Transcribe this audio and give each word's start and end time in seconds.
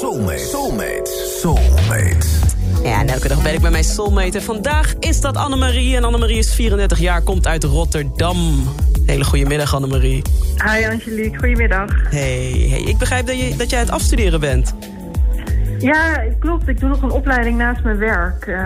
Soulmate. 0.00 0.38
Soulmate. 0.38 1.10
Soulmate. 1.40 2.26
Ja, 2.82 3.00
en 3.00 3.08
elke 3.08 3.28
dag 3.28 3.42
ben 3.42 3.54
ik 3.54 3.60
bij 3.60 3.70
mijn 3.70 3.84
soulmate. 3.84 4.38
En 4.38 4.44
vandaag 4.44 4.94
is 4.98 5.20
dat 5.20 5.36
Annemarie. 5.36 5.96
En 5.96 6.04
Annemarie 6.04 6.38
is 6.38 6.54
34 6.54 6.98
jaar, 6.98 7.22
komt 7.22 7.46
uit 7.46 7.64
Rotterdam. 7.64 8.68
Hele 9.06 9.24
goede 9.24 9.44
middag, 9.44 9.74
Annemarie. 9.74 10.22
Hi 10.56 10.84
Angelique, 10.84 11.38
goedemiddag. 11.38 11.90
Hey, 12.10 12.66
hey, 12.68 12.80
ik 12.80 12.98
begrijp 12.98 13.26
dat, 13.26 13.38
je, 13.38 13.56
dat 13.56 13.70
jij 13.70 13.78
aan 13.78 13.84
het 13.84 13.94
afstuderen 13.94 14.40
bent. 14.40 14.74
Ja, 15.80 16.24
klopt. 16.38 16.68
Ik 16.68 16.80
doe 16.80 16.88
nog 16.88 17.02
een 17.02 17.10
opleiding 17.10 17.58
naast 17.58 17.82
mijn 17.82 17.98
werk. 17.98 18.46
Uh, 18.46 18.58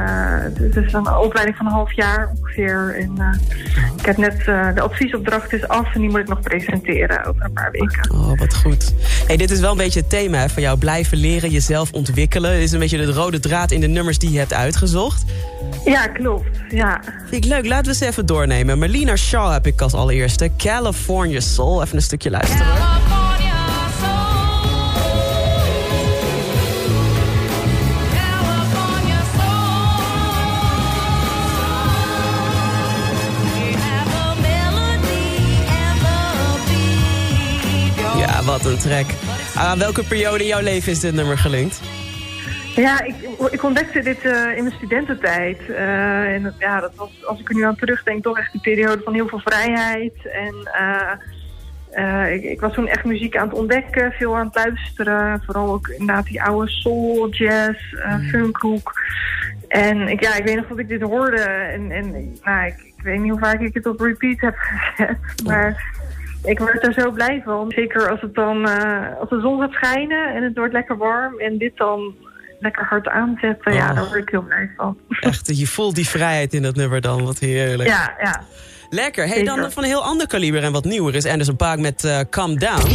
het 0.55 0.77
is 0.77 0.93
een 0.93 1.17
opleiding 1.17 1.57
van 1.57 1.67
een 1.67 1.73
half 1.73 1.93
jaar 1.93 2.33
ongeveer. 2.37 2.97
En, 2.99 3.13
uh, 3.19 3.97
ik 3.97 4.07
heb 4.07 4.17
net, 4.17 4.39
uh, 4.49 4.75
de 4.75 4.81
adviesopdracht 4.81 5.53
is 5.53 5.69
af 5.69 5.95
en 5.95 6.01
die 6.01 6.11
moet 6.11 6.21
ik 6.21 6.29
nog 6.29 6.41
presenteren 6.41 7.25
over 7.25 7.45
een 7.45 7.53
paar 7.53 7.71
weken. 7.71 8.11
Oh, 8.11 8.39
wat 8.39 8.55
goed. 8.57 8.95
Hey, 9.27 9.37
dit 9.37 9.51
is 9.51 9.61
wel 9.61 9.71
een 9.71 9.77
beetje 9.77 10.01
het 10.01 10.11
thema 10.11 10.39
hè, 10.39 10.49
van 10.49 10.63
jou. 10.63 10.79
Blijven 10.79 11.19
leren, 11.19 11.51
jezelf 11.51 11.93
ontwikkelen. 11.93 12.53
Dit 12.53 12.63
is 12.63 12.73
een 12.73 12.79
beetje 12.79 13.07
de 13.07 13.13
rode 13.13 13.41
draad 13.41 13.71
in 13.71 13.81
de 13.81 13.89
nummers 13.89 14.19
die 14.19 14.33
je 14.33 14.39
hebt 14.39 14.53
uitgezocht. 14.53 15.25
Ja, 15.85 16.07
klopt. 16.07 16.59
Ja. 16.69 17.01
Vind 17.29 17.45
ik 17.45 17.51
leuk. 17.51 17.67
Laten 17.67 17.85
we 17.85 17.89
eens 17.89 18.01
even 18.01 18.27
doornemen. 18.27 18.79
Melina 18.79 19.17
Shaw 19.17 19.53
heb 19.53 19.67
ik 19.67 19.81
als 19.81 19.95
allereerste. 19.95 20.51
California 20.57 21.41
Soul. 21.41 21.83
Even 21.83 21.97
een 21.97 22.03
stukje 22.03 22.31
luisteren. 22.31 22.67
Wat 38.65 38.73
een 38.73 38.79
track. 38.79 39.07
Aan 39.55 39.79
welke 39.79 40.05
periode 40.05 40.39
in 40.39 40.47
jouw 40.47 40.63
leven 40.63 40.93
is 40.93 41.01
dit 41.01 41.15
nummer 41.15 41.39
gelinkt? 41.39 41.81
Ja, 42.75 43.03
ik, 43.05 43.15
ik 43.51 43.63
ontdekte 43.63 44.01
dit 44.01 44.25
uh, 44.25 44.57
in 44.57 44.63
mijn 44.63 44.75
studententijd. 44.77 45.59
Uh, 45.69 46.35
en 46.35 46.55
ja, 46.59 46.81
dat 46.81 46.95
was, 46.95 47.27
als 47.27 47.41
ik 47.41 47.49
er 47.49 47.55
nu 47.55 47.65
aan 47.65 47.77
terugdenk, 47.77 48.23
toch 48.23 48.39
echt 48.39 48.55
een 48.55 48.61
periode 48.61 49.03
van 49.03 49.15
heel 49.15 49.29
veel 49.29 49.41
vrijheid. 49.45 50.13
En 50.33 50.55
uh, 51.99 52.33
ik, 52.35 52.43
ik, 52.43 52.61
was 52.61 52.73
toen 52.73 52.89
echt 52.89 53.05
muziek 53.05 53.37
aan 53.37 53.49
het 53.49 53.59
ontdekken, 53.59 54.13
veel 54.13 54.37
aan 54.37 54.47
het 54.47 54.55
luisteren. 54.55 55.43
Vooral 55.47 55.73
ook 55.73 55.89
inderdaad 55.89 56.27
die 56.27 56.43
oude 56.43 56.71
soul, 56.71 57.29
jazz, 57.29 57.79
mm. 57.93 58.29
funkhoek. 58.29 59.01
En 59.69 60.09
ik, 60.09 60.23
ja, 60.23 60.35
ik 60.35 60.45
weet 60.45 60.57
nog 60.57 60.69
dat 60.69 60.79
ik 60.79 60.89
dit 60.89 61.03
hoorde. 61.03 61.41
En, 61.41 61.91
en 61.91 62.39
nou, 62.45 62.67
ik, 62.67 62.77
ik 62.97 63.03
weet 63.03 63.21
niet 63.21 63.31
hoe 63.31 63.41
vaak 63.41 63.61
ik 63.61 63.75
het 63.75 63.87
op 63.87 64.01
repeat 64.01 64.41
heb 64.41 64.55
gezet. 64.57 65.19
Maar 65.47 65.93
ik 66.45 66.59
word 66.59 66.87
er 66.87 66.93
zo 66.93 67.11
blij 67.11 67.43
van. 67.45 67.73
Zeker 67.75 68.11
als, 68.11 68.21
het 68.21 68.35
dan, 68.35 68.69
uh, 68.69 69.21
als 69.21 69.29
de 69.29 69.41
zon 69.41 69.61
gaat 69.61 69.73
schijnen 69.73 70.35
en 70.35 70.43
het 70.43 70.57
wordt 70.57 70.73
lekker 70.73 70.97
warm. 70.97 71.41
En 71.41 71.59
dit 71.59 71.77
dan 71.77 72.15
lekker 72.61 72.85
hard 72.85 73.09
aanzetten. 73.09 73.73
Oh. 73.73 73.79
Ja, 73.79 73.93
daar 73.93 74.07
word 74.07 74.23
ik 74.23 74.29
heel 74.29 74.43
blij 74.43 74.71
van. 74.77 74.99
Echt, 75.21 75.57
je 75.59 75.67
voelt 75.67 75.95
die 75.95 76.09
vrijheid 76.09 76.55
in 76.55 76.63
dat 76.63 76.77
nummer 76.77 77.01
dan. 77.01 77.25
Wat 77.25 77.39
heerlijk. 77.39 77.89
Ja, 77.89 78.15
ja. 78.23 78.43
Lekker. 78.91 79.27
Hey, 79.27 79.45
dan 79.45 79.73
van 79.73 79.83
een 79.83 79.89
heel 79.89 80.05
ander 80.05 80.27
kaliber 80.27 80.63
en 80.63 80.73
wat 80.73 80.85
nieuwer 80.85 81.15
is 81.15 81.27
Anderson 81.27 81.57
Paak 81.57 81.79
met 81.79 82.05
uh, 82.05 82.21
Calm 82.31 82.59
Down. 82.59 82.87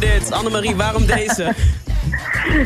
Dit. 0.00 0.32
Annemarie, 0.32 0.76
waarom 0.76 1.06
deze? 1.16 1.52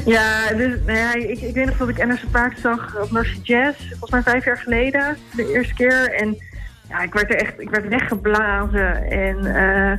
ja, 0.05 0.53
dus, 0.53 0.79
nou 0.87 0.99
ja 0.99 1.15
ik, 1.15 1.41
ik 1.41 1.55
weet 1.55 1.67
nog 1.67 1.77
dat 1.77 1.89
ik 1.89 2.01
Anderson 2.01 2.31
Paak 2.31 2.57
zag 2.57 3.01
op 3.01 3.11
Narsje 3.11 3.41
Jazz. 3.43 3.79
Volgens 3.89 4.11
mij 4.11 4.23
vijf 4.23 4.45
jaar 4.45 4.59
geleden. 4.59 5.17
De 5.37 5.53
eerste 5.53 5.75
keer. 5.75 6.15
En 6.15 6.37
ja, 6.89 7.01
ik 7.03 7.13
werd 7.15 7.31
er 7.31 7.41
echt 7.41 7.61
ik 7.61 7.71
werd 7.71 7.89
weggeblazen. 7.89 9.11
En 9.11 9.37
uh, 9.47 9.93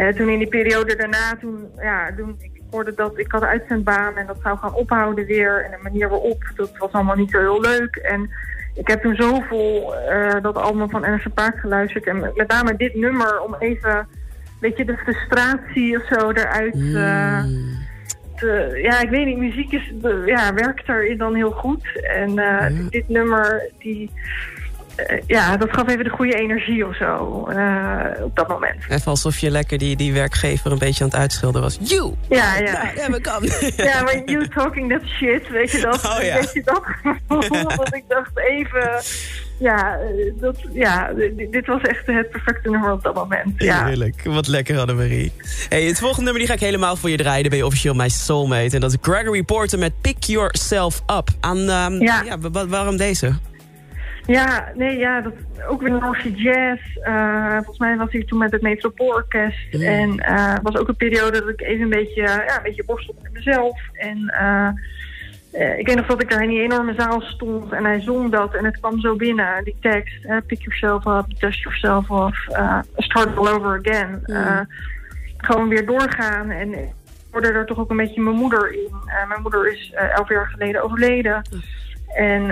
uh, 0.00 0.14
toen 0.14 0.28
in 0.28 0.38
die 0.38 0.48
periode 0.48 0.96
daarna, 0.96 1.36
toen, 1.40 1.68
ja, 1.76 2.14
toen 2.16 2.36
ik 2.38 2.60
hoorde 2.70 2.94
dat 2.94 3.18
ik 3.18 3.32
had 3.32 3.42
uitzendbaan 3.42 4.16
en 4.16 4.26
dat 4.26 4.38
zou 4.42 4.58
gaan 4.58 4.74
ophouden 4.74 5.26
weer. 5.26 5.64
En 5.64 5.70
de 5.70 5.82
manier 5.82 6.08
waarop, 6.08 6.52
dat 6.54 6.70
was 6.78 6.92
allemaal 6.92 7.16
niet 7.16 7.30
zo 7.30 7.38
heel 7.38 7.60
leuk. 7.60 7.96
En 7.96 8.30
ik 8.74 8.88
heb 8.88 9.02
toen 9.02 9.14
zoveel 9.14 9.94
uh, 10.10 10.42
dat 10.42 10.56
album 10.56 10.90
van 10.90 11.04
Anderson 11.04 11.32
Paak 11.32 11.58
geluisterd. 11.58 12.06
En 12.06 12.32
met 12.34 12.48
name 12.48 12.76
dit 12.76 12.94
nummer 12.94 13.40
om 13.40 13.56
even 13.58 14.08
weet 14.60 14.76
je, 14.76 14.84
de 14.84 14.96
frustratie 14.96 15.96
of 15.96 16.06
zo 16.06 16.30
eruit... 16.30 16.76
Uh, 16.76 17.44
te, 18.40 18.80
ja, 18.82 19.00
ik 19.00 19.10
weet 19.10 19.26
niet, 19.26 19.38
muziek 19.38 19.72
is, 19.72 19.92
ja, 20.26 20.54
werkt 20.54 20.88
er 20.88 21.16
dan 21.16 21.34
heel 21.34 21.50
goed. 21.50 22.00
En 22.02 22.38
uh, 22.38 22.66
dit 22.88 23.08
nummer, 23.08 23.70
die... 23.78 24.10
Uh, 25.10 25.18
ja, 25.26 25.56
dat 25.56 25.68
gaf 25.70 25.88
even 25.88 26.04
de 26.04 26.10
goede 26.10 26.34
energie 26.34 26.86
of 26.86 26.96
zo 26.96 27.16
op 28.22 28.36
dat 28.36 28.48
moment. 28.48 28.84
Even 28.88 29.06
alsof 29.06 29.38
je 29.38 29.50
lekker 29.50 29.78
die, 29.78 29.96
die 29.96 30.12
werkgever 30.12 30.72
een 30.72 30.78
beetje 30.78 31.04
aan 31.04 31.10
het 31.10 31.18
uitschilderen 31.18 31.62
was. 31.62 31.78
You! 31.80 32.14
Ja, 32.28 32.56
ja. 32.56 32.90
Ja, 32.96 33.10
we 33.10 33.20
kan. 33.20 33.42
ja, 33.76 34.02
maar 34.02 34.22
you 34.24 34.48
talking 34.48 34.90
that 34.90 35.02
shit, 35.04 35.48
weet 35.48 35.70
je 35.70 35.80
dat? 35.80 36.04
Oh, 36.04 36.22
ja. 36.22 36.34
Weet 36.34 36.52
je 36.52 36.62
dat? 36.64 36.82
Want 37.76 37.94
ik 37.94 38.04
dacht 38.08 38.38
even 38.38 39.00
ja, 39.60 39.98
dat, 40.34 40.56
ja, 40.72 41.12
dit 41.50 41.66
was 41.66 41.82
echt 41.82 42.06
het 42.06 42.30
perfecte 42.30 42.70
nummer 42.70 42.92
op 42.92 43.02
dat 43.02 43.14
moment. 43.14 43.62
Ja. 43.62 43.86
Heerlijk, 43.86 44.20
wat 44.24 44.48
lekker 44.48 44.78
Annemarie. 44.78 45.32
Hey, 45.68 45.82
het 45.82 45.98
volgende 45.98 46.22
nummer 46.22 46.38
die 46.38 46.48
ga 46.48 46.54
ik 46.54 46.60
helemaal 46.60 46.96
voor 46.96 47.10
je 47.10 47.16
draaien. 47.16 47.40
Dan 47.40 47.50
ben 47.50 47.58
je 47.58 47.66
officieel 47.66 47.94
mijn 47.94 48.10
soulmate. 48.10 48.74
En 48.74 48.80
dat 48.80 48.90
is 48.90 48.96
Gregory 49.00 49.42
Porter 49.42 49.78
met 49.78 49.92
Pick 50.00 50.24
Yourself 50.24 51.02
Up. 51.06 51.28
Aan, 51.40 51.58
um, 51.58 52.02
ja. 52.02 52.22
ja 52.22 52.66
waarom 52.68 52.96
deze? 52.96 53.32
Ja, 54.26 54.72
nee, 54.74 54.98
ja, 54.98 55.20
dat, 55.20 55.32
ook 55.68 55.82
weer 55.82 55.92
een 55.92 56.34
jazz. 56.34 56.80
Uh, 57.08 57.54
volgens 57.54 57.78
mij 57.78 57.96
was 57.96 58.12
hij 58.12 58.24
toen 58.24 58.38
met 58.38 58.52
het 58.52 58.62
Metropoolorkest. 58.62 59.72
Mm. 59.72 59.82
En 59.82 60.10
uh, 60.30 60.54
was 60.62 60.76
ook 60.76 60.88
een 60.88 60.96
periode 60.96 61.40
dat 61.40 61.48
ik 61.48 61.60
even 61.60 61.82
een 61.82 61.88
beetje, 61.88 62.22
ja, 62.22 62.56
een 62.56 62.62
beetje 62.62 62.84
borstelde 62.84 63.20
met 63.22 63.32
mezelf. 63.32 63.80
En... 63.92 64.18
Uh, 64.42 64.68
uh, 65.52 65.78
ik 65.78 65.86
weet 65.86 65.96
nog 65.96 66.06
dat 66.06 66.22
ik 66.22 66.30
daar 66.30 66.42
in 66.42 66.48
die 66.48 66.62
enorme 66.62 66.94
zaal 66.96 67.20
stond 67.20 67.72
en 67.72 67.84
hij 67.84 68.00
zong 68.00 68.30
dat 68.30 68.54
en 68.54 68.64
het 68.64 68.80
kwam 68.80 69.00
zo 69.00 69.16
binnen, 69.16 69.64
die 69.64 69.76
tekst. 69.80 70.24
Uh, 70.24 70.36
pick 70.46 70.62
yourself 70.62 71.06
up, 71.06 71.40
dust 71.40 71.60
yourself 71.60 72.10
off, 72.10 72.48
uh, 72.50 72.78
start 72.96 73.36
all 73.36 73.48
over 73.48 73.80
again. 73.84 74.22
Mm. 74.26 74.68
gewoon 75.36 75.68
weer 75.68 75.86
doorgaan 75.86 76.50
en 76.50 76.72
ik 76.72 76.92
hoorde 77.30 77.48
er 77.48 77.66
toch 77.66 77.78
ook 77.78 77.90
een 77.90 77.96
beetje 77.96 78.20
mijn 78.20 78.36
moeder 78.36 78.72
in. 78.72 78.94
mijn 79.28 79.42
moeder 79.42 79.72
is 79.72 79.92
elf 79.92 80.28
jaar 80.28 80.46
geleden 80.46 80.82
overleden. 80.82 81.42
Mm. 81.50 81.60
En 82.14 82.46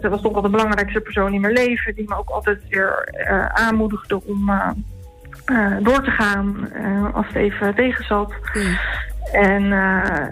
dat 0.00 0.10
was 0.10 0.22
toch 0.22 0.32
wel 0.32 0.42
de 0.42 0.48
belangrijkste 0.48 1.00
persoon 1.00 1.34
in 1.34 1.40
mijn 1.40 1.52
leven, 1.52 1.94
die 1.94 2.08
me 2.08 2.16
ook 2.16 2.28
altijd 2.28 2.60
weer 2.68 3.08
aanmoedigde 3.52 4.24
om 4.24 4.50
door 5.80 6.02
te 6.02 6.10
gaan 6.10 6.72
als 7.12 7.26
het 7.26 7.36
even 7.36 7.74
tegen 7.74 8.04
zat. 8.04 8.34
Mm. 8.54 8.78
En, 9.32 9.72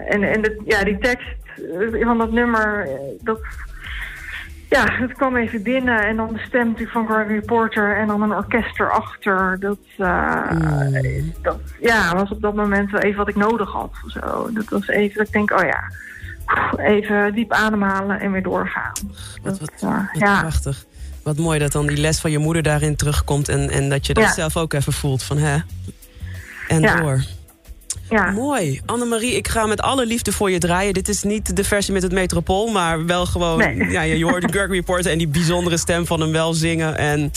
en, 0.07 0.23
en 0.23 0.41
de, 0.41 0.61
ja, 0.65 0.83
die 0.83 0.97
tekst 0.97 1.42
eh, 1.42 1.42
van 2.03 2.17
dat 2.17 2.31
nummer, 2.31 2.87
eh, 2.87 2.99
dat, 3.21 3.39
ja, 4.69 4.85
het 4.91 5.13
kwam 5.13 5.35
even 5.35 5.63
binnen. 5.63 5.99
En 6.07 6.15
dan 6.15 6.33
de 6.33 6.39
stem 6.47 6.75
van 6.77 7.07
Gregory 7.07 7.41
Porter 7.41 7.97
en 7.97 8.07
dan 8.07 8.21
een 8.21 8.35
orkest 8.35 8.79
erachter. 8.79 9.57
Dat, 9.59 9.77
uh, 9.97 10.51
mm. 10.51 11.33
dat 11.41 11.59
ja, 11.79 12.15
was 12.15 12.29
op 12.29 12.41
dat 12.41 12.55
moment 12.55 12.91
wel 12.91 13.01
even 13.01 13.17
wat 13.17 13.27
ik 13.27 13.35
nodig 13.35 13.71
had. 13.71 13.91
Zo. 14.07 14.49
Dat 14.53 14.69
was 14.69 14.87
even 14.87 15.17
dat 15.17 15.27
ik 15.27 15.33
denk, 15.33 15.51
oh 15.51 15.65
ja, 15.65 15.91
even 16.77 17.33
diep 17.33 17.51
ademhalen 17.51 18.19
en 18.19 18.31
weer 18.31 18.43
doorgaan. 18.43 18.91
Wat, 19.41 19.59
wat, 19.59 19.71
uh, 19.83 19.89
wat 19.89 20.07
ja. 20.13 20.39
prachtig. 20.39 20.85
Wat 21.23 21.37
mooi 21.37 21.59
dat 21.59 21.71
dan 21.71 21.87
die 21.87 21.97
les 21.97 22.19
van 22.19 22.31
je 22.31 22.37
moeder 22.37 22.63
daarin 22.63 22.95
terugkomt... 22.95 23.49
en, 23.49 23.69
en 23.69 23.89
dat 23.89 24.07
je 24.07 24.13
dat 24.13 24.23
ja. 24.23 24.33
zelf 24.33 24.57
ook 24.57 24.73
even 24.73 24.93
voelt 24.93 25.23
van, 25.23 25.37
hè, 25.37 25.57
en 26.67 26.81
ja. 26.81 27.01
door. 27.01 27.23
Ja. 28.09 28.31
Mooi. 28.31 28.81
Annemarie, 28.85 29.35
ik 29.35 29.47
ga 29.47 29.65
met 29.65 29.81
alle 29.81 30.05
liefde 30.05 30.31
voor 30.31 30.51
je 30.51 30.57
draaien. 30.57 30.93
Dit 30.93 31.07
is 31.07 31.23
niet 31.23 31.55
de 31.55 31.63
versie 31.63 31.93
met 31.93 32.03
het 32.03 32.11
Metropool, 32.11 32.67
maar 32.67 33.05
wel 33.05 33.25
gewoon... 33.25 33.57
Nee. 33.57 33.89
Ja, 33.89 34.01
je 34.01 34.25
hoort 34.29 34.41
de 34.41 34.47
Gregory 34.47 34.81
Porter 34.81 35.11
en 35.11 35.17
die 35.17 35.27
bijzondere 35.27 35.77
stem 35.77 36.05
van 36.05 36.21
hem 36.21 36.31
wel 36.31 36.53
zingen. 36.53 36.97
En 36.97 37.31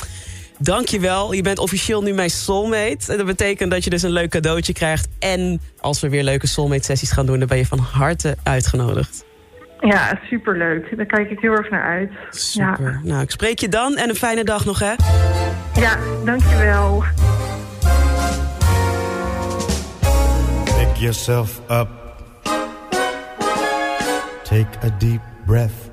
dankjewel. 0.58 1.32
Je 1.32 1.42
bent 1.42 1.58
officieel 1.58 2.02
nu 2.02 2.12
mijn 2.12 2.30
soulmate. 2.30 3.12
En 3.12 3.16
dat 3.16 3.26
betekent 3.26 3.70
dat 3.70 3.84
je 3.84 3.90
dus 3.90 4.02
een 4.02 4.10
leuk 4.10 4.30
cadeautje 4.30 4.72
krijgt. 4.72 5.08
En 5.18 5.60
als 5.80 6.00
we 6.00 6.08
weer 6.08 6.22
leuke 6.22 6.46
soulmate-sessies 6.46 7.10
gaan 7.10 7.26
doen... 7.26 7.38
dan 7.38 7.48
ben 7.48 7.58
je 7.58 7.66
van 7.66 7.78
harte 7.78 8.36
uitgenodigd. 8.42 9.24
Ja, 9.80 10.20
superleuk. 10.28 10.96
Daar 10.96 11.06
kijk 11.06 11.30
ik 11.30 11.40
heel 11.40 11.52
erg 11.52 11.70
naar 11.70 11.82
uit. 11.82 12.10
Super. 12.30 13.00
Nou, 13.02 13.22
ik 13.22 13.30
spreek 13.30 13.58
je 13.58 13.68
dan 13.68 13.96
en 13.96 14.08
een 14.08 14.14
fijne 14.14 14.44
dag 14.44 14.64
nog, 14.64 14.78
hè? 14.78 14.94
Ja, 15.80 15.98
dankjewel. 16.24 17.04
Pick 20.96 21.02
yourself 21.02 21.60
up. 21.70 21.90
Take 24.44 24.66
a 24.82 24.88
deep 24.98 25.20
breath. 25.44 25.90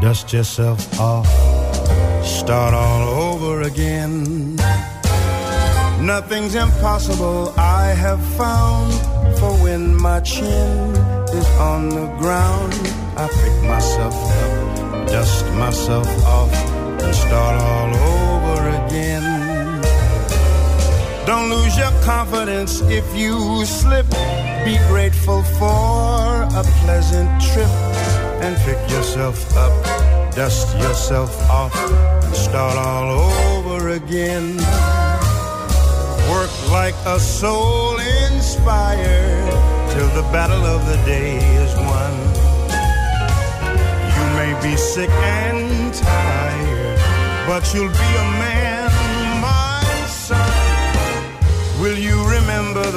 Dust 0.00 0.32
yourself 0.32 0.98
off. 0.98 1.28
Start 2.24 2.72
all 2.72 3.08
over 3.32 3.60
again. 3.62 4.56
Nothing's 6.00 6.54
impossible, 6.54 7.52
I 7.58 7.88
have 7.88 8.24
found. 8.38 8.94
For 9.38 9.52
when 9.62 9.94
my 9.94 10.20
chin 10.20 10.96
is 11.36 11.48
on 11.60 11.90
the 11.90 12.06
ground, 12.16 12.72
I 13.18 13.28
pick 13.28 13.68
myself 13.68 14.14
up, 14.14 15.08
dust 15.08 15.44
myself 15.52 16.08
off, 16.24 16.54
and 17.02 17.14
start 17.14 17.60
all 17.60 17.94
over 17.94 18.86
again. 18.86 19.53
Don't 21.26 21.48
lose 21.48 21.74
your 21.78 21.90
confidence 22.02 22.82
if 22.82 23.06
you 23.16 23.64
slip. 23.64 24.06
Be 24.62 24.76
grateful 24.88 25.42
for 25.58 26.44
a 26.44 26.62
pleasant 26.84 27.30
trip 27.40 27.74
and 28.44 28.54
pick 28.58 28.78
yourself 28.90 29.56
up, 29.56 29.72
dust 30.34 30.76
yourself 30.76 31.32
off, 31.48 31.74
and 32.24 32.34
start 32.34 32.76
all 32.76 33.20
over 33.56 33.88
again. 33.88 34.58
Work 36.30 36.52
like 36.70 36.94
a 37.06 37.18
soul 37.18 37.96
inspired 38.28 39.50
till 39.92 40.08
the 40.08 40.28
battle 40.30 40.64
of 40.66 40.84
the 40.86 40.96
day 41.06 41.38
is 41.62 41.74
won. 41.88 42.14
You 44.14 44.24
may 44.36 44.52
be 44.62 44.76
sick 44.76 45.10
and 45.10 45.94
tired, 45.94 46.98
but 47.46 47.62
you'll 47.72 47.88
be 47.88 48.10
a 48.24 48.28
man, 48.38 48.43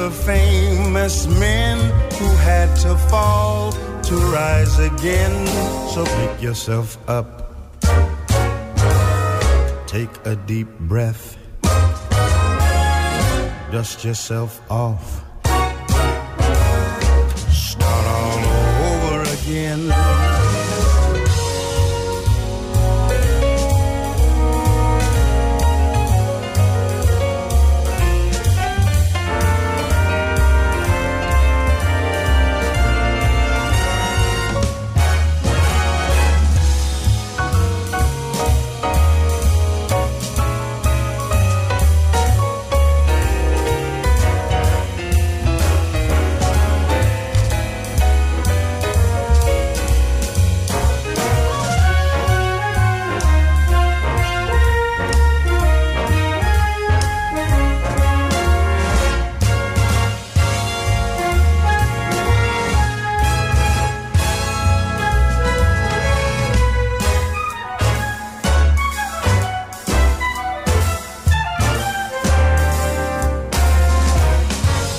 the 0.08 0.14
famous 0.14 1.26
men 1.38 1.76
who 2.14 2.28
had 2.36 2.74
to 2.76 2.96
fall 3.10 3.72
to 4.02 4.14
rise 4.32 4.78
again? 4.78 5.46
So 5.92 6.04
pick 6.04 6.40
yourself 6.40 6.96
up. 7.08 7.28
Take 9.86 10.10
a 10.24 10.34
deep 10.46 10.68
breath. 10.92 11.36
Dust 13.70 14.04
yourself 14.04 14.62
off. 14.70 15.22
Start 17.52 18.06
all 18.16 18.40
over 18.88 19.22
again. 19.36 19.97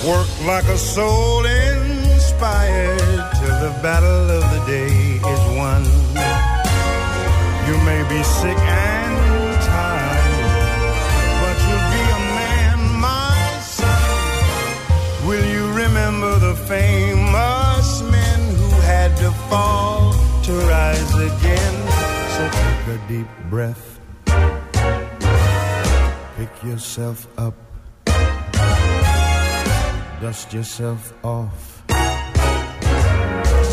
Work 0.09 0.27
like 0.47 0.65
a 0.65 0.77
soul 0.77 1.45
inspired 1.45 2.97
till 3.38 3.57
the 3.65 3.73
battle 3.83 4.31
of 4.38 4.44
the 4.53 4.61
day 4.65 4.89
is 5.33 5.44
won. 5.56 5.83
You 7.67 7.77
may 7.85 8.01
be 8.09 8.23
sick 8.23 8.57
and 8.57 9.61
tired, 9.61 10.94
but 11.41 11.57
you'll 11.65 11.89
be 11.94 12.03
a 12.19 12.21
man, 12.41 12.79
my 13.00 13.38
son. 13.61 15.27
Will 15.27 15.45
you 15.45 15.65
remember 15.73 16.39
the 16.39 16.56
famous 16.56 18.01
men 18.01 18.39
who 18.56 18.69
had 18.81 19.15
to 19.17 19.29
fall 19.47 20.13
to 20.45 20.53
rise 20.73 21.13
again? 21.13 21.75
So 22.35 22.41
take 22.63 22.83
a 22.95 23.00
deep 23.07 23.29
breath, 23.51 24.00
pick 26.35 26.63
yourself 26.63 27.27
up 27.38 27.69
dust 30.19 30.51
yourself 30.51 31.13
off. 31.24 31.83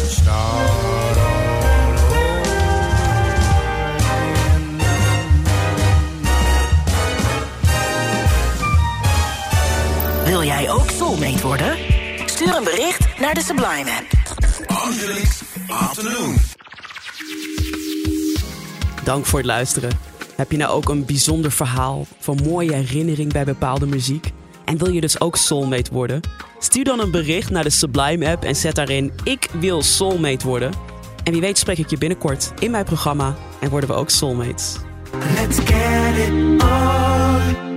Start 0.08 1.16
all 1.16 1.16
over 1.16 1.64
again. 1.64 2.36
Wil 10.24 10.44
jij 10.44 10.70
ook 10.70 10.90
soulmate 10.90 11.46
worden? 11.46 11.76
Stuur 12.26 12.56
een 12.56 12.64
bericht 12.64 13.20
naar 13.20 13.34
de 13.34 13.42
Sublime 13.42 13.90
app. 13.90 14.06
Afternoon. 15.68 16.36
Dank 19.04 19.26
voor 19.26 19.38
het 19.38 19.48
luisteren. 19.48 19.90
Heb 20.36 20.50
je 20.50 20.56
nou 20.56 20.70
ook 20.70 20.88
een 20.88 21.04
bijzonder 21.04 21.50
verhaal 21.50 22.06
van 22.18 22.38
mooie 22.44 22.72
herinnering 22.72 23.32
bij 23.32 23.44
bepaalde 23.44 23.86
muziek? 23.86 24.32
En 24.66 24.78
wil 24.78 24.92
je 24.92 25.00
dus 25.00 25.20
ook 25.20 25.36
soulmate 25.36 25.92
worden? 25.92 26.20
Stuur 26.58 26.84
dan 26.84 27.00
een 27.00 27.10
bericht 27.10 27.50
naar 27.50 27.62
de 27.62 27.70
Sublime 27.70 28.28
app 28.28 28.44
en 28.44 28.56
zet 28.56 28.74
daarin 28.74 29.12
ik 29.24 29.48
wil 29.60 29.82
soulmate 29.82 30.46
worden. 30.46 30.72
En 31.24 31.32
wie 31.32 31.40
weet 31.40 31.58
spreek 31.58 31.78
ik 31.78 31.90
je 31.90 31.98
binnenkort 31.98 32.52
in 32.58 32.70
mijn 32.70 32.84
programma 32.84 33.36
en 33.60 33.70
worden 33.70 33.88
we 33.88 33.94
ook 33.94 34.10
soulmates. 34.10 34.76
Let's 35.34 35.58
get 35.58 36.28
it 36.28 36.62
on. 36.62 37.75